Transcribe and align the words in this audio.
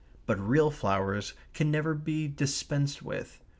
But 0.25 0.39
real 0.39 0.71
flowers 0.71 1.35
can 1.53 1.69
never 1.69 1.93
be 1.93 2.27
dispensed 2.27 3.03
with. 3.03 3.39